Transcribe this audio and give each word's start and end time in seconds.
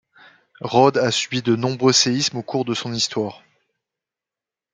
Rhodes 0.61 0.97
a 0.97 1.11
subi 1.11 1.43
de 1.43 1.55
nombreux 1.55 1.93
séismes 1.93 2.37
au 2.37 2.41
cours 2.41 2.65
de 2.65 2.73
son 2.73 2.91
histoire. 2.91 3.43